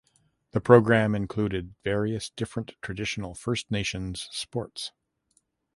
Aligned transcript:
The 0.49 0.59
program 0.59 1.13
included 1.13 1.75
various 1.83 2.31
different 2.31 2.75
traditional 2.81 3.35
First 3.35 3.69
Nations 3.69 4.27
sports. 4.31 4.91